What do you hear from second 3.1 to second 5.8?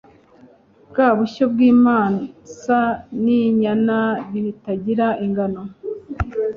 n'inyana bitagira ingano